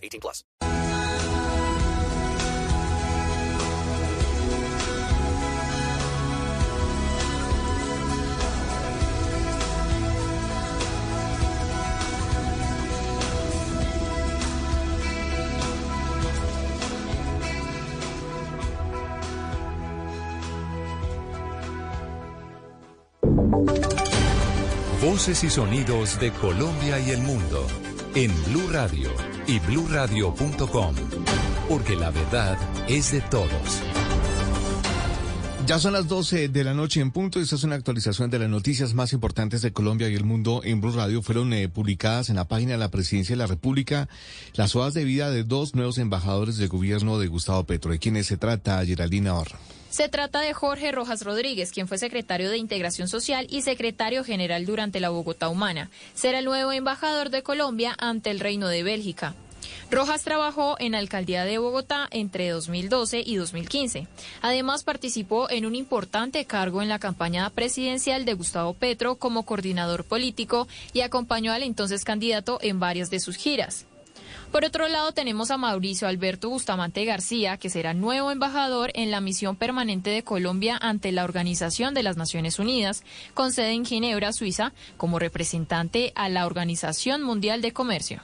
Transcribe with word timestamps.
18 0.00 0.20
plus. 0.20 0.44
Voces 25.02 25.44
y 25.44 25.50
sonidos 25.50 26.20
de 26.20 26.30
Colombia 26.30 26.98
y 26.98 27.10
el 27.10 27.22
mundo 27.22 27.66
en 28.14 28.30
Blue 28.44 28.68
Radio 28.70 29.10
y 29.50 29.58
bluradio.com, 29.58 30.94
porque 31.68 31.96
la 31.96 32.10
verdad 32.10 32.56
es 32.86 33.10
de 33.10 33.20
todos. 33.20 33.82
Ya 35.66 35.80
son 35.80 35.92
las 35.92 36.06
12 36.06 36.48
de 36.48 36.62
la 36.62 36.72
noche 36.72 37.00
en 37.00 37.10
punto 37.10 37.40
y 37.40 37.42
esta 37.42 37.56
es 37.56 37.64
una 37.64 37.74
actualización 37.74 38.30
de 38.30 38.38
las 38.38 38.48
noticias 38.48 38.94
más 38.94 39.12
importantes 39.12 39.60
de 39.60 39.72
Colombia 39.72 40.08
y 40.08 40.14
el 40.14 40.22
mundo 40.22 40.60
en 40.62 40.80
Blue 40.80 40.92
Radio. 40.92 41.20
Fueron 41.20 41.52
eh, 41.52 41.68
publicadas 41.68 42.30
en 42.30 42.36
la 42.36 42.46
página 42.46 42.72
de 42.72 42.78
la 42.78 42.92
Presidencia 42.92 43.32
de 43.32 43.38
la 43.38 43.48
República 43.48 44.08
las 44.54 44.76
hojas 44.76 44.94
de 44.94 45.04
vida 45.04 45.32
de 45.32 45.42
dos 45.42 45.74
nuevos 45.74 45.98
embajadores 45.98 46.56
del 46.56 46.68
gobierno 46.68 47.18
de 47.18 47.26
Gustavo 47.26 47.64
Petro. 47.64 47.90
¿De 47.90 47.98
quiénes 47.98 48.28
se 48.28 48.36
trata, 48.36 48.86
Geraldina 48.86 49.34
Orra? 49.34 49.58
Se 49.90 50.08
trata 50.08 50.40
de 50.40 50.54
Jorge 50.54 50.92
Rojas 50.92 51.24
Rodríguez, 51.24 51.72
quien 51.72 51.88
fue 51.88 51.98
secretario 51.98 52.48
de 52.48 52.58
Integración 52.58 53.08
Social 53.08 53.48
y 53.50 53.62
secretario 53.62 54.22
general 54.22 54.64
durante 54.64 55.00
la 55.00 55.10
Bogotá 55.10 55.48
Humana. 55.48 55.90
Será 56.14 56.38
el 56.38 56.44
nuevo 56.44 56.70
embajador 56.70 57.30
de 57.30 57.42
Colombia 57.42 57.96
ante 57.98 58.30
el 58.30 58.38
Reino 58.38 58.68
de 58.68 58.84
Bélgica. 58.84 59.34
Rojas 59.90 60.22
trabajó 60.22 60.76
en 60.78 60.92
la 60.92 60.98
alcaldía 60.98 61.44
de 61.44 61.58
Bogotá 61.58 62.06
entre 62.12 62.48
2012 62.50 63.22
y 63.26 63.34
2015. 63.34 64.06
Además, 64.42 64.84
participó 64.84 65.50
en 65.50 65.66
un 65.66 65.74
importante 65.74 66.44
cargo 66.44 66.82
en 66.82 66.88
la 66.88 67.00
campaña 67.00 67.50
presidencial 67.50 68.24
de 68.24 68.34
Gustavo 68.34 68.74
Petro 68.74 69.16
como 69.16 69.44
coordinador 69.44 70.04
político 70.04 70.68
y 70.92 71.00
acompañó 71.00 71.52
al 71.52 71.64
entonces 71.64 72.04
candidato 72.04 72.60
en 72.62 72.78
varias 72.78 73.10
de 73.10 73.18
sus 73.18 73.36
giras. 73.36 73.86
Por 74.50 74.64
otro 74.64 74.88
lado, 74.88 75.12
tenemos 75.12 75.52
a 75.52 75.58
Mauricio 75.58 76.08
Alberto 76.08 76.50
Bustamante 76.50 77.04
García, 77.04 77.56
que 77.56 77.70
será 77.70 77.94
nuevo 77.94 78.32
embajador 78.32 78.90
en 78.94 79.12
la 79.12 79.20
misión 79.20 79.54
permanente 79.54 80.10
de 80.10 80.24
Colombia 80.24 80.76
ante 80.80 81.12
la 81.12 81.22
Organización 81.22 81.94
de 81.94 82.02
las 82.02 82.16
Naciones 82.16 82.58
Unidas, 82.58 83.04
con 83.32 83.52
sede 83.52 83.72
en 83.72 83.84
Ginebra, 83.84 84.32
Suiza, 84.32 84.72
como 84.96 85.20
representante 85.20 86.12
a 86.16 86.28
la 86.28 86.46
Organización 86.46 87.22
Mundial 87.22 87.62
de 87.62 87.72
Comercio. 87.72 88.22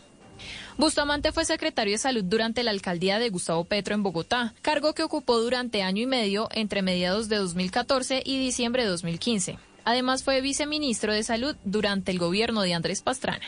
Bustamante 0.77 1.31
fue 1.31 1.45
secretario 1.45 1.95
de 1.95 1.99
Salud 1.99 2.25
durante 2.25 2.65
la 2.65 2.73
alcaldía 2.73 3.21
de 3.21 3.31
Gustavo 3.31 3.65
Petro 3.65 3.95
en 3.95 4.03
Bogotá, 4.03 4.53
cargo 4.63 4.95
que 4.95 5.05
ocupó 5.05 5.39
durante 5.39 5.83
año 5.83 6.03
y 6.03 6.07
medio 6.07 6.49
entre 6.53 6.83
mediados 6.83 7.29
de 7.29 7.37
2014 7.37 8.23
y 8.25 8.39
diciembre 8.41 8.83
de 8.83 8.89
2015. 8.89 9.59
Además 9.85 10.25
fue 10.25 10.41
viceministro 10.41 11.15
de 11.15 11.23
Salud 11.23 11.55
durante 11.65 12.11
el 12.11 12.19
gobierno 12.19 12.63
de 12.63 12.75
Andrés 12.75 13.01
Pastrana. 13.03 13.47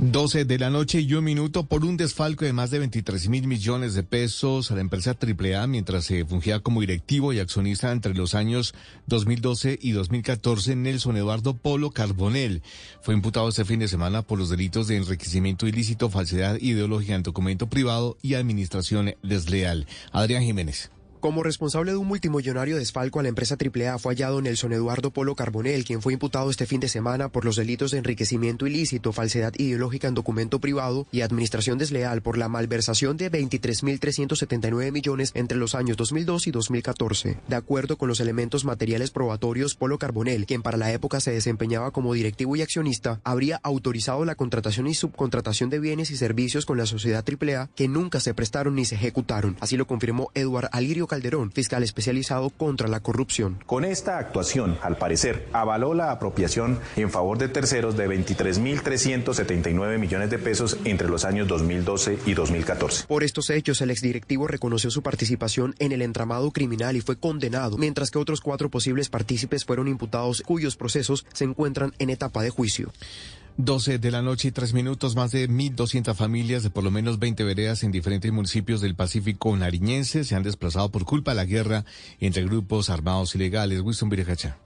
12 0.00 0.44
de 0.44 0.58
la 0.60 0.70
noche 0.70 1.00
y 1.00 1.12
un 1.14 1.24
minuto 1.24 1.66
por 1.66 1.84
un 1.84 1.96
desfalco 1.96 2.44
de 2.44 2.52
más 2.52 2.70
de 2.70 2.78
23 2.78 3.28
mil 3.28 3.48
millones 3.48 3.94
de 3.94 4.04
pesos 4.04 4.70
a 4.70 4.76
la 4.76 4.80
empresa 4.80 5.16
AAA 5.20 5.66
mientras 5.66 6.04
se 6.04 6.24
fungía 6.24 6.60
como 6.60 6.82
directivo 6.82 7.32
y 7.32 7.40
accionista 7.40 7.90
entre 7.90 8.14
los 8.14 8.36
años 8.36 8.74
2012 9.08 9.76
y 9.82 9.90
2014 9.90 10.76
Nelson 10.76 11.16
Eduardo 11.16 11.54
Polo 11.54 11.90
Carbonel. 11.90 12.62
Fue 13.02 13.12
imputado 13.12 13.48
este 13.48 13.64
fin 13.64 13.80
de 13.80 13.88
semana 13.88 14.22
por 14.22 14.38
los 14.38 14.50
delitos 14.50 14.86
de 14.86 14.98
enriquecimiento 14.98 15.66
ilícito, 15.66 16.08
falsedad 16.10 16.60
ideológica 16.60 17.16
en 17.16 17.24
documento 17.24 17.66
privado 17.66 18.16
y 18.22 18.34
administración 18.34 19.16
desleal. 19.24 19.88
Adrián 20.12 20.44
Jiménez. 20.44 20.92
Como 21.20 21.42
responsable 21.42 21.90
de 21.90 21.96
un 21.96 22.06
multimillonario 22.06 22.76
desfalco 22.76 23.18
a 23.18 23.24
la 23.24 23.28
empresa 23.28 23.56
AAA 23.56 23.98
fue 23.98 24.14
hallado 24.14 24.40
Nelson 24.40 24.72
Eduardo 24.72 25.10
Polo 25.10 25.34
Carbonel, 25.34 25.84
quien 25.84 26.00
fue 26.00 26.12
imputado 26.12 26.48
este 26.48 26.64
fin 26.64 26.78
de 26.78 26.88
semana 26.88 27.28
por 27.28 27.44
los 27.44 27.56
delitos 27.56 27.90
de 27.90 27.98
enriquecimiento 27.98 28.68
ilícito, 28.68 29.12
falsedad 29.12 29.52
ideológica 29.56 30.06
en 30.06 30.14
documento 30.14 30.60
privado 30.60 31.08
y 31.10 31.22
administración 31.22 31.76
desleal 31.76 32.22
por 32.22 32.38
la 32.38 32.48
malversación 32.48 33.16
de 33.16 33.32
23.379 33.32 34.92
millones 34.92 35.32
entre 35.34 35.58
los 35.58 35.74
años 35.74 35.96
2002 35.96 36.46
y 36.46 36.50
2014. 36.52 37.40
De 37.48 37.56
acuerdo 37.56 37.98
con 37.98 38.08
los 38.08 38.20
elementos 38.20 38.64
materiales 38.64 39.10
probatorios, 39.10 39.74
Polo 39.74 39.98
Carbonel, 39.98 40.46
quien 40.46 40.62
para 40.62 40.76
la 40.76 40.92
época 40.92 41.18
se 41.18 41.32
desempeñaba 41.32 41.90
como 41.90 42.14
directivo 42.14 42.54
y 42.54 42.62
accionista, 42.62 43.20
habría 43.24 43.58
autorizado 43.64 44.24
la 44.24 44.36
contratación 44.36 44.86
y 44.86 44.94
subcontratación 44.94 45.68
de 45.68 45.80
bienes 45.80 46.12
y 46.12 46.16
servicios 46.16 46.64
con 46.64 46.78
la 46.78 46.86
sociedad 46.86 47.24
AAA 47.26 47.70
que 47.74 47.88
nunca 47.88 48.20
se 48.20 48.34
prestaron 48.34 48.76
ni 48.76 48.84
se 48.84 48.94
ejecutaron. 48.94 49.56
Así 49.58 49.76
lo 49.76 49.88
confirmó 49.88 50.30
Eduard 50.34 50.68
Alirio 50.70 51.07
Calderón, 51.08 51.50
fiscal 51.50 51.82
especializado 51.82 52.50
contra 52.50 52.86
la 52.86 53.00
corrupción. 53.00 53.58
Con 53.66 53.84
esta 53.84 54.18
actuación, 54.18 54.78
al 54.82 54.96
parecer, 54.96 55.48
avaló 55.52 55.94
la 55.94 56.12
apropiación 56.12 56.78
en 56.96 57.10
favor 57.10 57.38
de 57.38 57.48
terceros 57.48 57.96
de 57.96 58.08
23.379 58.08 59.98
millones 59.98 60.30
de 60.30 60.38
pesos 60.38 60.78
entre 60.84 61.08
los 61.08 61.24
años 61.24 61.48
2012 61.48 62.18
y 62.26 62.34
2014. 62.34 63.06
Por 63.06 63.24
estos 63.24 63.50
hechos, 63.50 63.80
el 63.80 63.90
exdirectivo 63.90 64.46
reconoció 64.46 64.90
su 64.90 65.02
participación 65.02 65.74
en 65.78 65.92
el 65.92 66.02
entramado 66.02 66.50
criminal 66.50 66.96
y 66.96 67.00
fue 67.00 67.16
condenado, 67.16 67.78
mientras 67.78 68.10
que 68.10 68.18
otros 68.18 68.40
cuatro 68.40 68.68
posibles 68.68 69.08
partícipes 69.08 69.64
fueron 69.64 69.88
imputados 69.88 70.42
cuyos 70.46 70.76
procesos 70.76 71.26
se 71.32 71.44
encuentran 71.44 71.94
en 71.98 72.10
etapa 72.10 72.42
de 72.42 72.50
juicio. 72.50 72.92
12 73.60 73.98
de 73.98 74.12
la 74.12 74.22
noche 74.22 74.46
y 74.46 74.50
tres 74.52 74.72
minutos, 74.72 75.16
más 75.16 75.32
de 75.32 75.50
1.200 75.50 76.14
familias 76.14 76.62
de 76.62 76.70
por 76.70 76.84
lo 76.84 76.92
menos 76.92 77.18
20 77.18 77.42
veredas 77.42 77.82
en 77.82 77.90
diferentes 77.90 78.30
municipios 78.30 78.80
del 78.80 78.94
Pacífico 78.94 79.56
nariñense 79.56 80.22
se 80.22 80.36
han 80.36 80.44
desplazado 80.44 80.92
por 80.92 81.04
culpa 81.04 81.32
de 81.32 81.38
la 81.38 81.44
guerra 81.44 81.84
entre 82.20 82.44
grupos 82.44 82.88
armados 82.88 83.34
ilegales. 83.34 83.80
Wilson 83.80 84.10
Virejacha. 84.10 84.58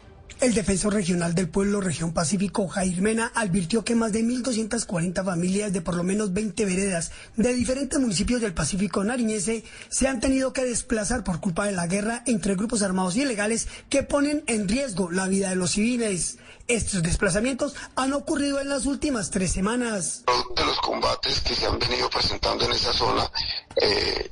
El 0.43 0.55
defensor 0.55 0.93
regional 0.93 1.35
del 1.35 1.49
pueblo 1.49 1.81
región 1.81 2.13
Pacífico, 2.13 2.67
Jair 2.67 3.01
Mena, 3.01 3.31
advirtió 3.35 3.85
que 3.85 3.95
más 3.95 4.13
de 4.13 4.25
1.240 4.25 5.25
familias 5.25 5.73
de 5.73 5.81
por 5.81 5.95
lo 5.95 6.03
menos 6.03 6.33
20 6.33 6.65
veredas 6.65 7.13
de 7.37 7.55
diferentes 7.55 7.99
municipios 8.01 8.41
del 8.41 8.53
Pacífico 8.53 9.05
nariñense 9.05 9.63
se 9.89 10.09
han 10.09 10.21
tenido 10.21 10.53
que 10.53 10.65
desplazar 10.65 11.23
por 11.23 11.41
culpa 11.41 11.67
de 11.67 11.73
la 11.73 11.87
guerra 11.87 12.25
entre 12.27 12.57
grupos 12.57 12.83
armados 12.83 13.17
ilegales 13.17 13.69
que 13.89 14.03
ponen 14.03 14.43
en 14.49 14.69
riesgo 14.69 15.11
la 15.11 15.29
vida 15.29 15.49
de 15.49 15.57
los 15.57 15.71
civiles. 15.71 16.39
Estos 16.69 17.03
desplazamientos 17.03 17.75
han 17.97 18.13
ocurrido 18.13 18.61
en 18.61 18.69
las 18.69 18.87
últimas 18.87 19.31
tres 19.31 19.53
semanas. 19.53 20.25
De 20.57 20.65
los 20.65 20.79
combates 20.81 21.41
que 21.41 21.55
se 21.55 21.67
han 21.67 21.79
venido 21.79 22.09
presentando 22.09 22.65
en 22.65 22.73
esa 22.73 22.93
zona 22.93 23.31
eh, 23.77 24.31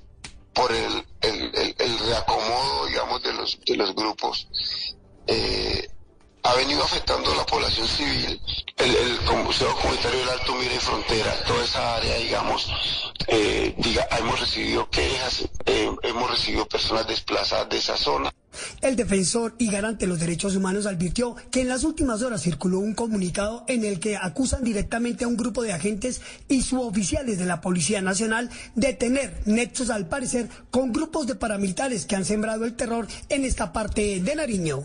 por 0.54 0.72
el, 0.72 1.04
el, 1.20 1.54
el, 1.54 1.74
el, 1.78 1.98
reacomodo, 1.98 2.86
digamos, 2.86 3.22
de 3.22 3.32
los, 3.32 3.60
de 3.66 3.76
los 3.76 3.94
grupos. 3.94 4.48
Eh, 5.26 5.88
ha 6.42 6.54
venido 6.54 6.82
afectando 6.82 7.32
a 7.32 7.36
la 7.36 7.46
población 7.46 7.86
civil, 7.86 8.40
el, 8.76 8.96
el 8.96 9.44
Museo 9.44 9.74
Comunitario 9.76 10.20
del 10.20 10.28
Alto 10.28 10.54
Mira 10.54 10.74
y 10.74 10.78
Frontera, 10.78 11.44
toda 11.46 11.64
esa 11.64 11.96
área, 11.96 12.16
digamos, 12.16 12.68
eh, 13.28 13.74
diga, 13.78 14.06
hemos 14.18 14.41
recibido 14.41 14.88
quejas, 14.91 15.48
eh, 15.66 15.91
hemos 16.03 16.30
recibido 16.30 16.66
personas 16.66 17.06
desplazadas 17.06 17.68
de 17.68 17.76
esa 17.78 17.97
zona. 17.97 18.32
El 18.80 18.97
defensor 18.97 19.54
y 19.59 19.70
garante 19.70 20.06
de 20.06 20.09
los 20.09 20.18
derechos 20.18 20.56
humanos 20.56 20.86
advirtió 20.86 21.36
que 21.50 21.60
en 21.60 21.68
las 21.68 21.84
últimas 21.84 22.22
horas 22.22 22.42
circuló 22.42 22.80
un 22.80 22.94
comunicado 22.94 23.65
en 23.68 23.84
el 23.84 24.00
que 24.00 24.16
acusan 24.16 24.65
directamente 24.65 25.24
a 25.24 25.28
un 25.28 25.36
grupo 25.36 25.62
de 25.62 25.72
agentes 25.72 26.20
y 26.48 26.62
suboficiales 26.62 27.38
de 27.38 27.44
la 27.44 27.60
Policía 27.60 28.00
Nacional 28.00 28.50
de 28.74 28.92
tener 28.94 29.41
nexos 29.44 29.91
al 29.91 30.09
parecer 30.09 30.48
con 30.70 30.92
grupos 30.92 31.26
de 31.26 31.36
paramilitares 31.36 32.06
que 32.06 32.16
han 32.16 32.24
sembrado 32.24 32.65
el 32.65 32.74
terror 32.74 33.06
en 33.28 33.44
esta 33.44 33.72
parte 33.72 34.20
de 34.20 34.34
Nariño. 34.34 34.84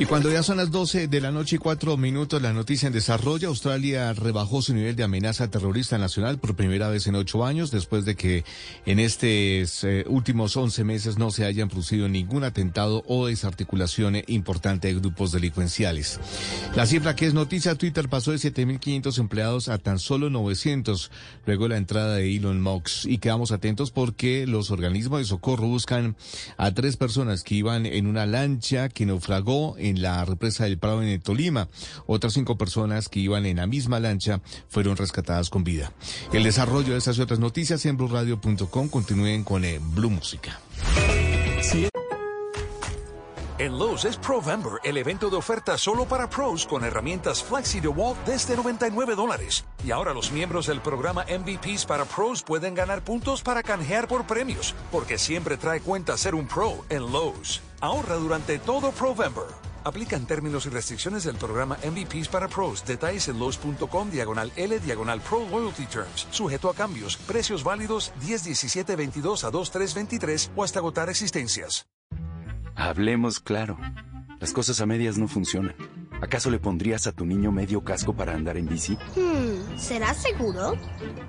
Y 0.00 0.06
cuando 0.06 0.32
ya 0.32 0.42
son 0.42 0.56
las 0.56 0.70
12 0.70 1.08
de 1.08 1.20
la 1.20 1.30
noche 1.30 1.56
y 1.56 1.58
cuatro 1.58 1.98
minutos, 1.98 2.40
la 2.40 2.54
noticia 2.54 2.86
en 2.86 2.94
desarrollo, 2.94 3.48
Australia 3.48 4.14
rebajó 4.14 4.62
su 4.62 4.72
nivel 4.72 4.96
de 4.96 5.02
amenaza 5.04 5.50
terrorista 5.50 5.98
nacional 5.98 6.38
por 6.38 6.56
primera 6.56 6.88
vez 6.88 7.06
en 7.06 7.16
ocho 7.16 7.44
años, 7.44 7.70
después 7.70 8.06
de 8.06 8.16
que 8.16 8.42
en 8.86 8.98
estos 8.98 9.84
eh, 9.84 10.06
últimos 10.08 10.56
11 10.56 10.84
meses 10.84 11.18
no 11.18 11.30
se 11.30 11.44
hayan 11.44 11.68
producido 11.68 12.08
ningún 12.08 12.44
atentado 12.44 13.04
o 13.08 13.26
desarticulación 13.26 14.22
importante 14.26 14.88
de 14.88 14.94
grupos 14.94 15.32
delincuenciales. 15.32 16.18
La 16.74 16.86
cifra 16.86 17.14
que 17.14 17.26
es 17.26 17.34
noticia, 17.34 17.74
Twitter 17.74 18.08
pasó 18.08 18.30
de 18.30 18.38
7.500 18.38 19.18
empleados 19.18 19.68
a 19.68 19.76
tan 19.76 19.98
solo 19.98 20.30
900 20.30 21.10
luego 21.44 21.64
de 21.64 21.68
la 21.68 21.76
entrada 21.76 22.14
de 22.14 22.34
Elon 22.34 22.62
Musk. 22.62 23.04
Y 23.04 23.18
quedamos 23.18 23.52
atentos 23.52 23.90
porque 23.90 24.46
los 24.46 24.70
organismos 24.70 25.18
de 25.18 25.26
socorro 25.26 25.66
buscan 25.66 26.16
a 26.56 26.72
tres 26.72 26.96
personas 26.96 27.44
que 27.44 27.56
iban 27.56 27.84
en 27.84 28.06
una 28.06 28.24
lancha 28.24 28.88
que 28.88 29.04
naufragó 29.04 29.76
en 29.76 29.89
en 29.90 30.02
la 30.02 30.24
represa 30.24 30.64
del 30.64 30.78
Prado 30.78 31.02
en 31.02 31.20
Tolima. 31.20 31.68
Otras 32.06 32.32
cinco 32.32 32.56
personas 32.56 33.08
que 33.08 33.20
iban 33.20 33.46
en 33.46 33.58
la 33.58 33.66
misma 33.66 34.00
lancha 34.00 34.40
fueron 34.68 34.96
rescatadas 34.96 35.50
con 35.50 35.64
vida. 35.64 35.92
El 36.32 36.44
desarrollo 36.44 36.92
de 36.92 36.98
estas 36.98 37.18
y 37.18 37.20
otras 37.20 37.38
noticias 37.38 37.84
en 37.86 37.96
blueradio.com. 37.96 38.88
Continúen 38.88 39.44
con 39.44 39.64
eh, 39.64 39.78
Blue 39.82 40.10
Música. 40.10 40.58
En 43.60 43.78
Lowe's 43.78 44.06
es 44.06 44.16
Provember, 44.16 44.80
el 44.84 44.96
evento 44.96 45.28
de 45.28 45.36
oferta 45.36 45.76
solo 45.76 46.06
para 46.06 46.30
pros 46.30 46.64
con 46.64 46.82
herramientas 46.82 47.44
Flexi 47.44 47.78
DeWalt 47.78 48.18
desde 48.24 48.56
99 48.56 49.14
dólares. 49.14 49.66
Y 49.84 49.90
ahora 49.90 50.14
los 50.14 50.32
miembros 50.32 50.66
del 50.66 50.80
programa 50.80 51.26
MVPs 51.28 51.84
para 51.84 52.06
pros 52.06 52.42
pueden 52.42 52.74
ganar 52.74 53.04
puntos 53.04 53.42
para 53.42 53.62
canjear 53.62 54.08
por 54.08 54.26
premios, 54.26 54.74
porque 54.90 55.18
siempre 55.18 55.58
trae 55.58 55.82
cuenta 55.82 56.16
ser 56.16 56.34
un 56.34 56.48
pro 56.48 56.86
en 56.88 57.12
Lowe's. 57.12 57.60
Ahorra 57.82 58.14
durante 58.14 58.58
todo 58.58 58.92
Provember. 58.92 59.69
Aplican 59.84 60.26
términos 60.26 60.66
y 60.66 60.70
restricciones 60.70 61.24
del 61.24 61.36
programa 61.36 61.78
MVPs 61.84 62.28
para 62.28 62.48
pros. 62.48 62.84
Detalles 62.84 63.28
en 63.28 63.38
los.com 63.38 64.10
diagonal 64.10 64.52
L 64.56 64.78
diagonal 64.80 65.20
Pro 65.20 65.46
Loyalty 65.50 65.86
Terms. 65.86 66.26
Sujeto 66.30 66.68
a 66.68 66.74
cambios. 66.74 67.16
Precios 67.16 67.64
válidos 67.64 68.12
10, 68.20 68.44
17, 68.44 68.96
22 68.96 69.44
a 69.44 69.50
2, 69.50 69.70
3, 69.70 69.94
23 69.94 70.52
o 70.56 70.64
hasta 70.64 70.78
agotar 70.78 71.08
existencias. 71.08 71.86
Hablemos 72.74 73.40
claro. 73.40 73.76
Las 74.38 74.52
cosas 74.52 74.80
a 74.80 74.86
medias 74.86 75.18
no 75.18 75.28
funcionan. 75.28 75.74
¿Acaso 76.22 76.50
le 76.50 76.58
pondrías 76.58 77.06
a 77.06 77.12
tu 77.12 77.24
niño 77.24 77.50
medio 77.50 77.82
casco 77.82 78.14
para 78.14 78.34
andar 78.34 78.56
en 78.56 78.66
bici? 78.66 78.96
Hmm, 79.16 79.78
¿Será 79.78 80.12
seguro? 80.14 80.76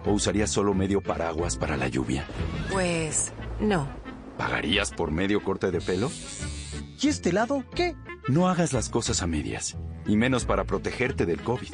¿O 0.05 0.11
usarías 0.11 0.49
solo 0.49 0.73
medio 0.73 1.01
paraguas 1.01 1.57
para 1.57 1.77
la 1.77 1.87
lluvia? 1.87 2.25
Pues 2.71 3.31
no. 3.59 4.00
¿Pagarías 4.41 4.89
por 4.89 5.11
medio 5.11 5.43
corte 5.43 5.69
de 5.69 5.79
pelo? 5.79 6.09
¿Y 6.99 7.07
este 7.09 7.31
lado 7.31 7.63
qué? 7.75 7.95
No 8.27 8.49
hagas 8.49 8.73
las 8.73 8.89
cosas 8.89 9.21
a 9.21 9.27
medias, 9.27 9.77
y 10.07 10.15
menos 10.15 10.45
para 10.45 10.63
protegerte 10.63 11.27
del 11.27 11.43
COVID. 11.43 11.69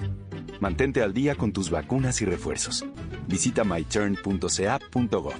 Mantente 0.60 1.02
al 1.02 1.14
día 1.14 1.36
con 1.36 1.54
tus 1.54 1.70
vacunas 1.70 2.22
y 2.22 2.26
refuerzos. 2.26 2.86
Visita 3.26 3.64
myturn.ca.gov. 3.64 5.34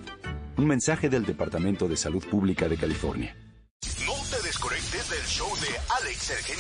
Un 0.56 0.68
mensaje 0.68 1.10
del 1.10 1.26
Departamento 1.26 1.90
de 1.90 1.98
Salud 1.98 2.24
Pública 2.26 2.70
de 2.70 2.78
California. 2.78 3.36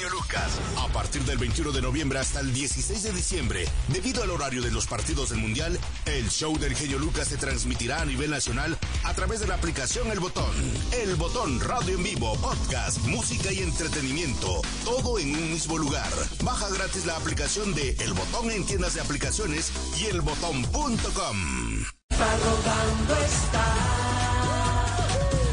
Lucas. 0.09 0.59
A 0.77 0.87
partir 0.93 1.21
del 1.23 1.37
21 1.37 1.71
de 1.73 1.81
noviembre 1.81 2.19
hasta 2.19 2.39
el 2.39 2.53
16 2.53 3.03
de 3.03 3.11
diciembre, 3.11 3.65
debido 3.89 4.23
al 4.23 4.31
horario 4.31 4.61
de 4.61 4.71
los 4.71 4.87
partidos 4.87 5.29
del 5.29 5.39
Mundial, 5.39 5.77
el 6.05 6.29
show 6.29 6.57
del 6.57 6.73
Genio 6.73 6.99
Lucas 6.99 7.27
se 7.27 7.37
transmitirá 7.37 8.01
a 8.01 8.05
nivel 8.05 8.29
nacional 8.29 8.77
a 9.03 9.13
través 9.13 9.41
de 9.41 9.47
la 9.47 9.55
aplicación 9.55 10.09
El 10.09 10.19
Botón. 10.19 10.53
El 10.93 11.15
Botón 11.15 11.59
Radio 11.59 11.95
en 11.97 12.03
vivo, 12.03 12.35
podcast, 12.37 12.99
música 13.07 13.51
y 13.51 13.59
entretenimiento, 13.59 14.61
todo 14.85 15.19
en 15.19 15.35
un 15.35 15.51
mismo 15.51 15.77
lugar. 15.77 16.11
Baja 16.43 16.69
gratis 16.69 17.05
la 17.05 17.17
aplicación 17.17 17.73
de 17.75 17.91
El 17.99 18.13
Botón 18.13 18.49
en 18.51 18.65
tiendas 18.65 18.93
de 18.93 19.01
aplicaciones 19.01 19.71
y 19.99 20.05
elbotón.com. 20.05 21.83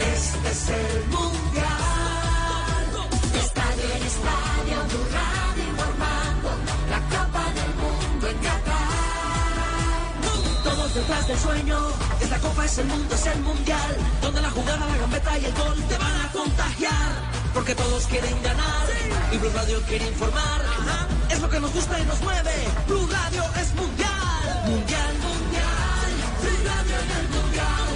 Este 0.01 0.51
es 0.51 0.69
el 0.69 1.05
mundial. 1.07 1.24
Del 11.35 11.43
sueño. 11.43 11.79
Esta 12.21 12.39
copa 12.39 12.65
es 12.65 12.79
el 12.79 12.87
mundo, 12.87 13.13
es 13.13 13.27
el 13.27 13.41
mundial. 13.41 13.97
Donde 14.23 14.41
la 14.41 14.51
jugada, 14.51 14.87
la 14.87 14.97
gambeta 14.99 15.37
y 15.37 15.45
el 15.47 15.55
gol 15.55 15.83
te 15.89 15.99
van 15.99 16.21
a 16.21 16.31
contagiar. 16.31 17.11
Porque 17.53 17.75
todos 17.75 18.07
quieren 18.07 18.41
ganar. 18.41 18.87
Y 19.33 19.39
Blue 19.39 19.51
Radio 19.53 19.83
quiere 19.89 20.07
informar. 20.07 20.63
Es 21.31 21.41
lo 21.41 21.51
que 21.51 21.59
nos 21.59 21.73
gusta 21.73 21.99
y 21.99 22.05
nos 22.05 22.21
mueve. 22.23 22.53
Blue 22.87 23.09
Radio 23.11 23.43
es 23.61 23.75
mundial. 23.75 24.63
Mundial, 24.67 25.15
mundial. 25.27 26.11
Blue 26.41 26.69
Radio 26.71 26.97
en 27.03 27.11
el 27.19 27.29
mundial. 27.31 27.94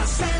hacer. 0.00 0.39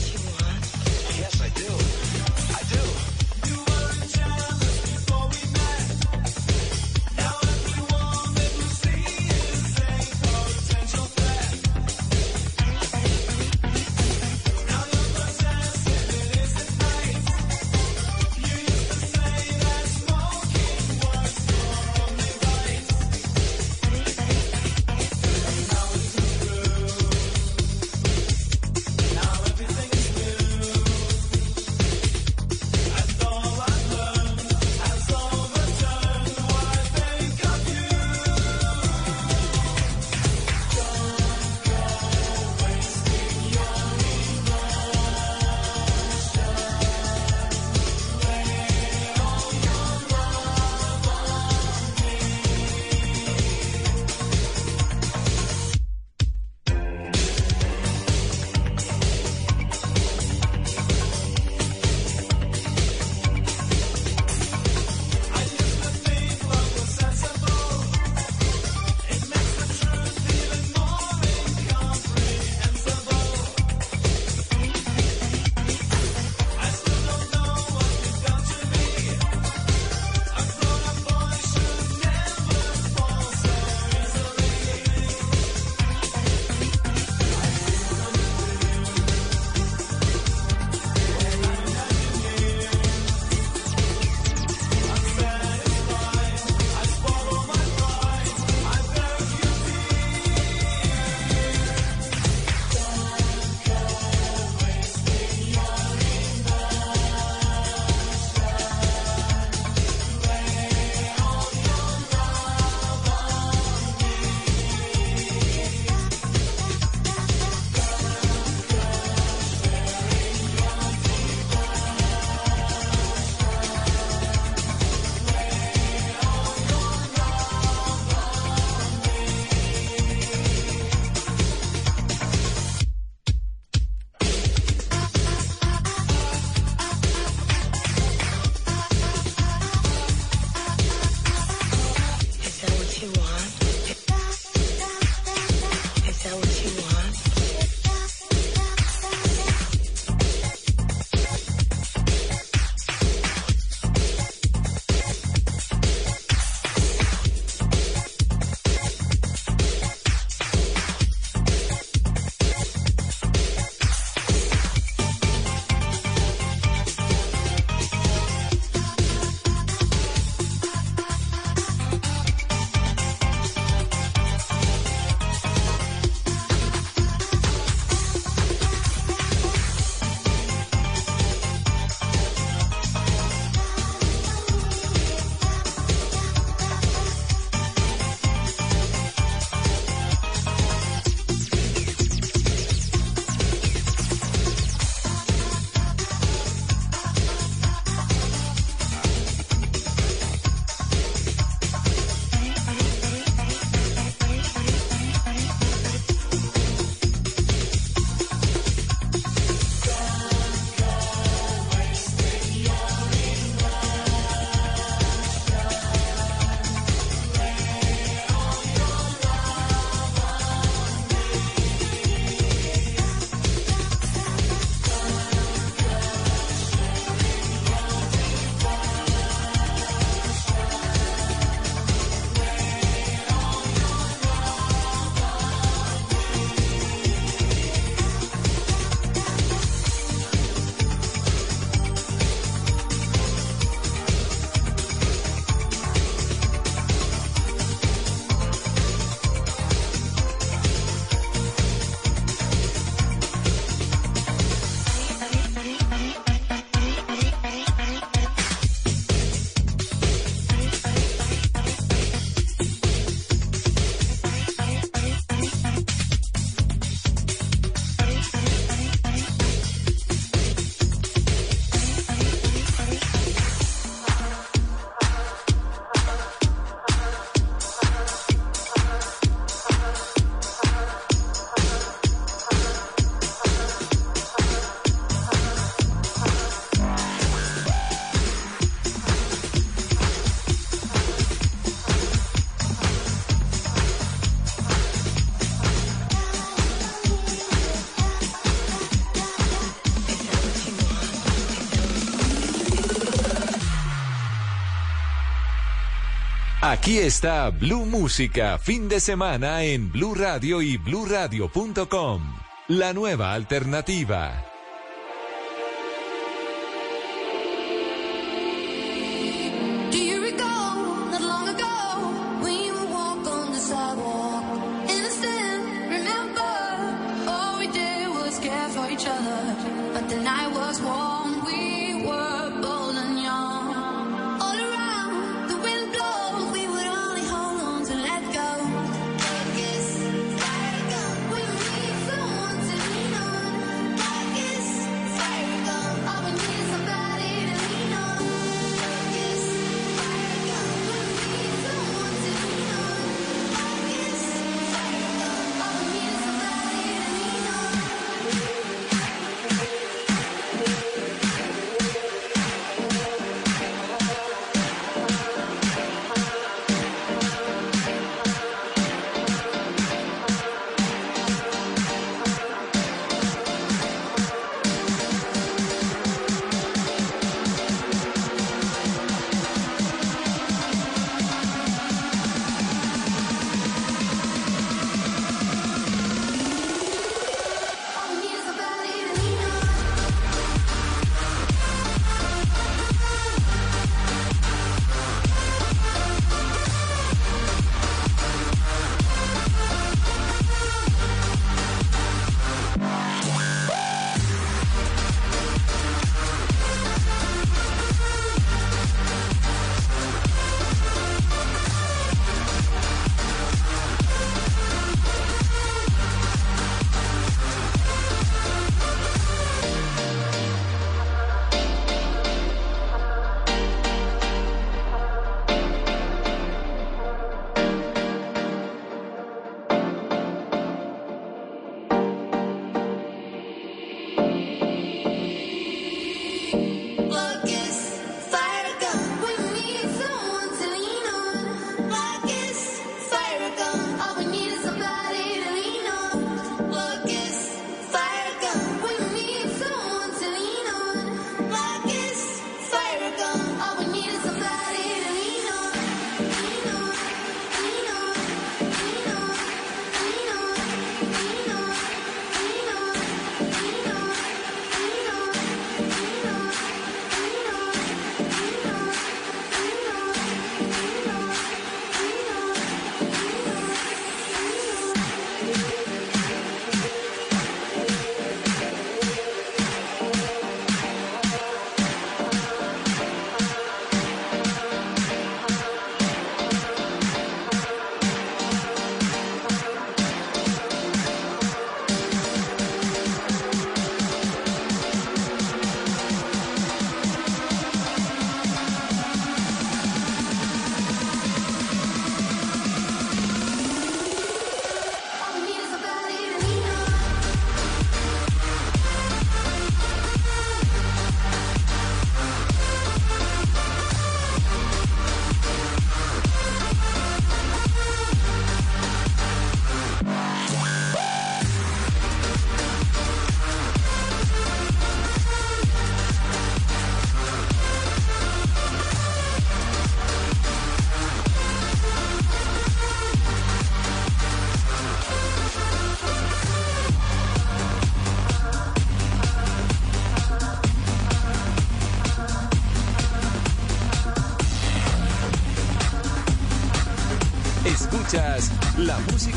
Aquí 306.81 306.97
está 306.97 307.51
Blue 307.51 307.85
Música, 307.85 308.57
fin 308.57 308.89
de 308.89 308.99
semana 308.99 309.63
en 309.63 309.91
Blue 309.91 310.15
Radio 310.15 310.63
y 310.63 310.77
bluradio.com. 310.77 312.23
La 312.69 312.91
nueva 312.91 313.33
alternativa. 313.33 314.50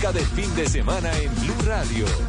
música 0.05 0.35
fin 0.35 0.55
de 0.55 0.69
semana 0.69 1.11
en 1.19 1.35
Blue 1.37 1.63
Radio. 1.67 2.24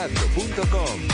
radio.com. 0.00 1.09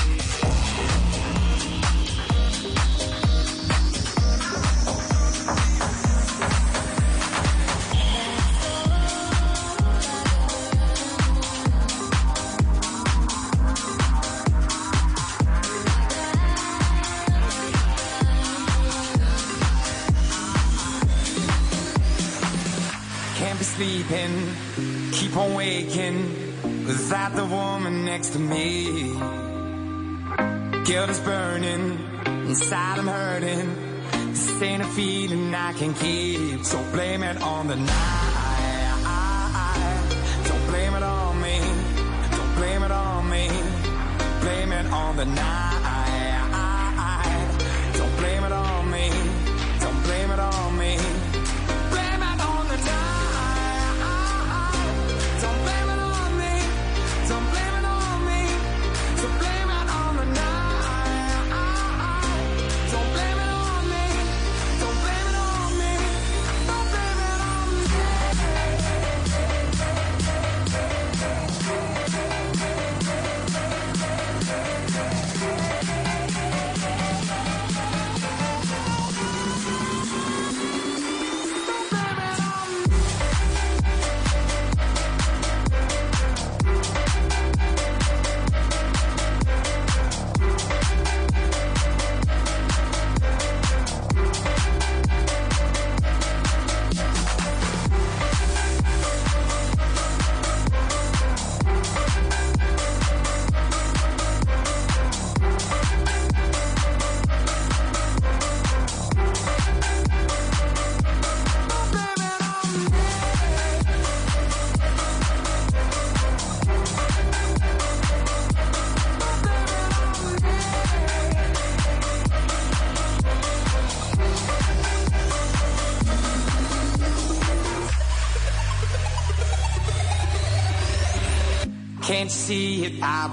I 35.67 35.73
can 35.73 35.95
keep. 35.95 36.65
So 36.65 36.81
blame 36.93 37.25
it 37.25 37.43
on 37.43 37.67
the 37.67 37.75
night. 37.75 38.16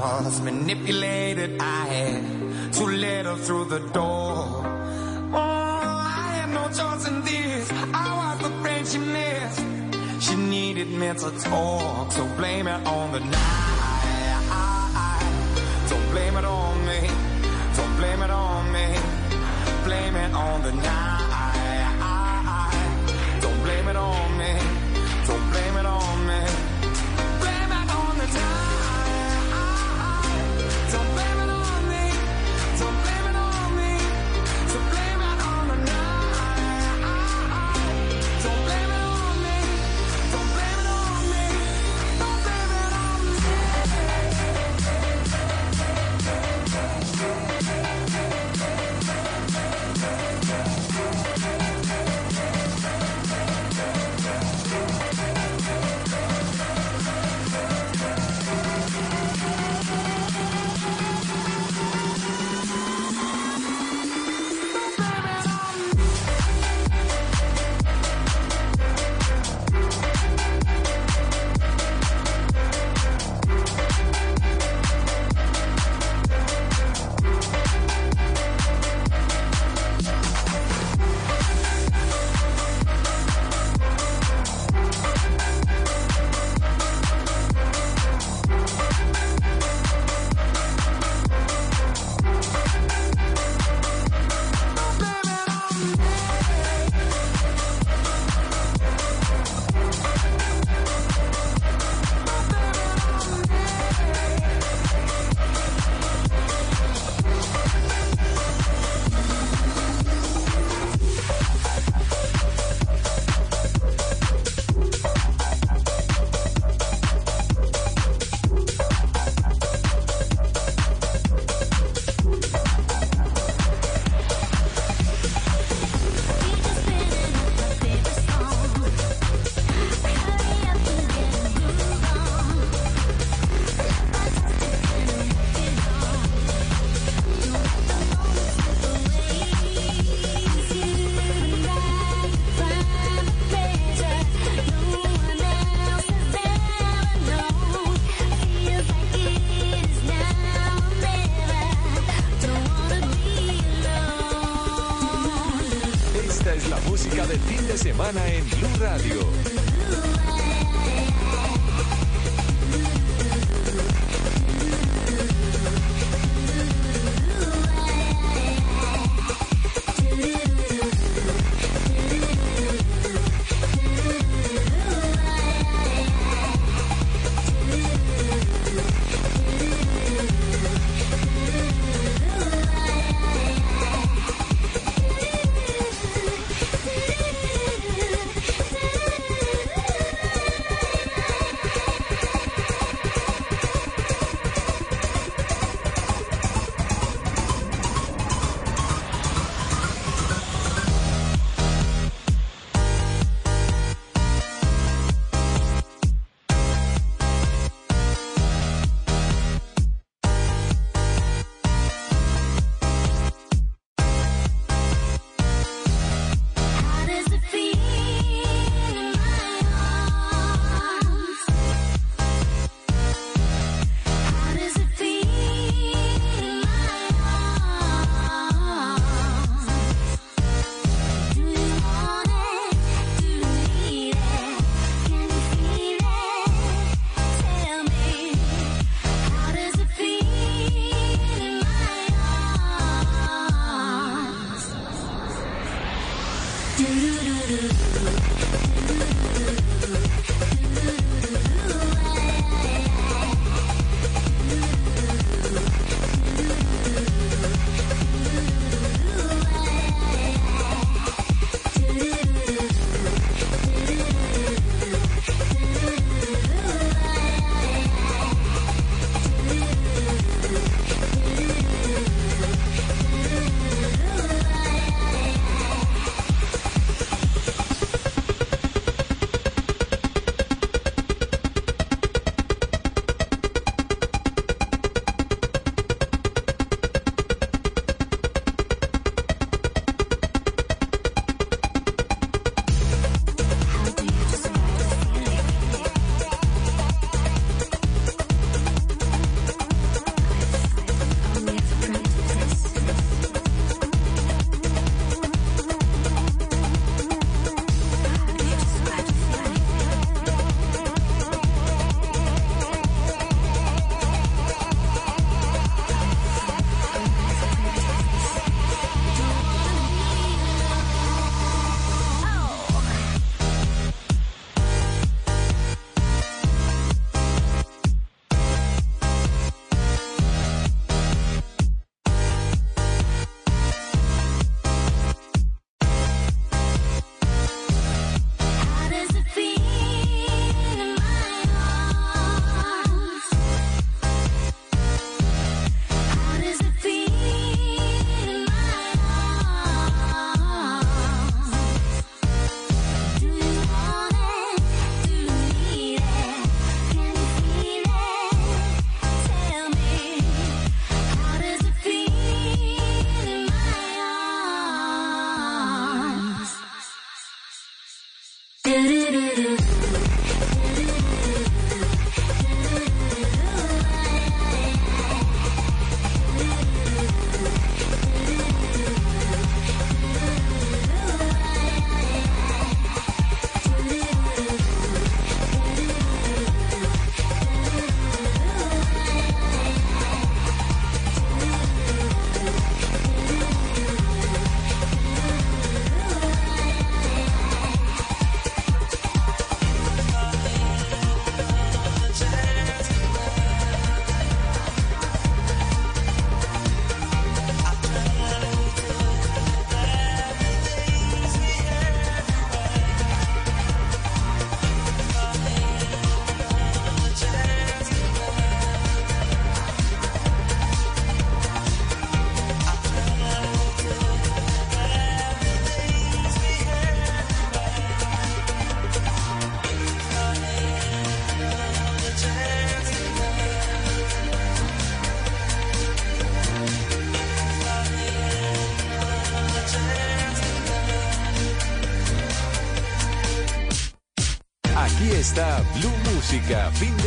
was 0.04 0.42
manipulated. 0.42 1.62
I 1.62 1.86
had 1.96 2.74
to 2.74 2.84
let 2.86 3.26
her 3.26 3.38
through 3.38 3.66
the 3.66 3.80
door. 3.80 4.44
Oh, 5.34 5.96
I 6.16 6.30
had 6.38 6.50
no 6.60 6.66
choice 6.80 7.08
in 7.08 7.22
this. 7.24 7.72
I 7.94 8.08
was 8.20 8.38
the 8.46 8.52
friend 8.62 8.88
she 8.88 8.98
missed. 8.98 9.62
She 10.26 10.36
needed 10.36 10.90
mental 10.90 11.32
talk, 11.32 12.12
so 12.12 12.26
blame 12.36 12.68
it 12.68 12.86
on. 12.86 13.03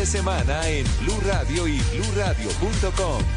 Semana 0.07 0.69
en 0.69 0.87
Blue 1.01 1.21
Radio 1.27 1.67
y 1.67 1.81
BlueRadio.com. 1.81 3.36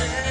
change. 0.00 0.29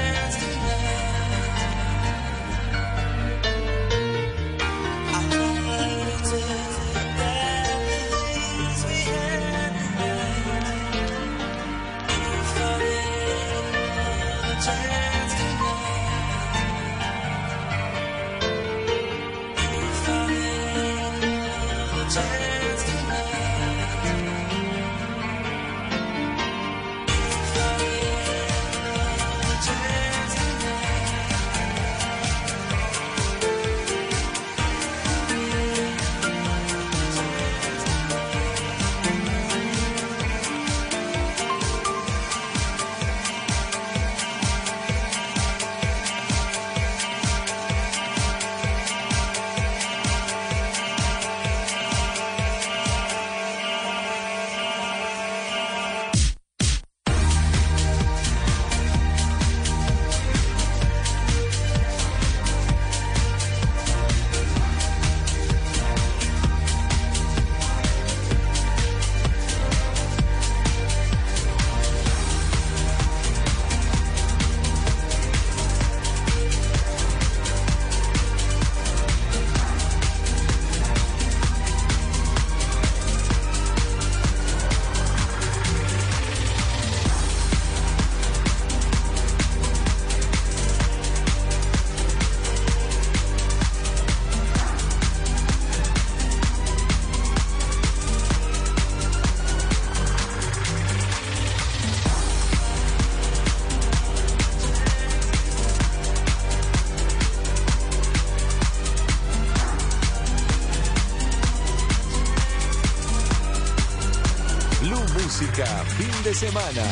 Semana. 116.40 116.88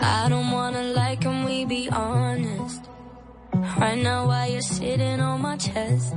I 0.00 0.28
don't 0.28 0.52
wanna 0.52 0.84
lie, 0.94 1.16
can 1.16 1.44
we 1.44 1.64
be 1.64 1.90
honest? 1.90 2.82
Right 3.80 3.98
now, 3.98 4.28
while 4.28 4.48
you're 4.48 4.60
sitting 4.62 5.18
on 5.18 5.42
my 5.42 5.56
chest, 5.56 6.14